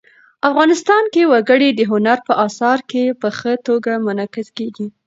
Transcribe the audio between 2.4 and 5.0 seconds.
اثار کې په ښه توګه منعکس کېږي.